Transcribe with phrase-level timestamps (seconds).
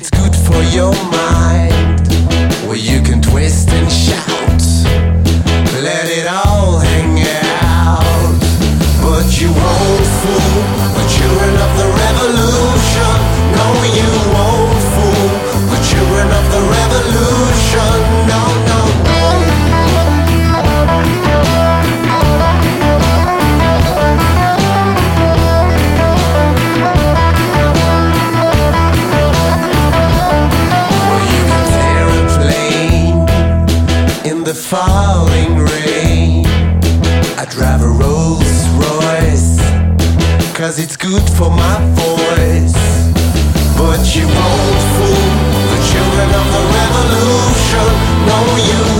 [0.00, 2.08] it's good for your mind,
[2.66, 4.62] well, you can twist and shout.
[5.82, 7.20] Let it all hang
[7.60, 8.40] out.
[9.02, 10.09] But you won't
[34.44, 36.46] the falling rain.
[37.36, 39.60] I drive a Rolls Royce,
[40.54, 42.78] cause it's good for my voice.
[43.76, 45.28] But you won't fool
[45.72, 47.88] the children of the revolution.
[48.28, 48.38] No,
[48.68, 48.99] you